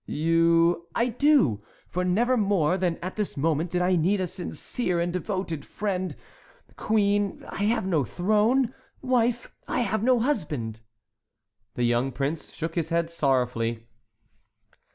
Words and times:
"You"— 0.07 0.87
"I 0.95 1.09
do; 1.09 1.61
for 1.87 2.03
never 2.03 2.35
more 2.35 2.75
than 2.75 2.97
at 3.03 3.17
this 3.17 3.37
moment 3.37 3.69
did 3.69 3.83
I 3.83 3.95
need 3.95 4.19
a 4.19 4.25
sincere 4.25 4.99
and 4.99 5.13
devoted 5.13 5.63
friend. 5.63 6.15
Queen, 6.75 7.45
I 7.47 7.65
have 7.65 7.85
no 7.85 8.03
throne; 8.03 8.73
wife, 9.03 9.51
I 9.67 9.81
have 9.81 10.01
no 10.01 10.19
husband!" 10.19 10.81
The 11.75 11.83
young 11.83 12.11
prince 12.11 12.51
shook 12.51 12.73
his 12.73 12.89
head 12.89 13.11
sorrowfully. 13.11 13.85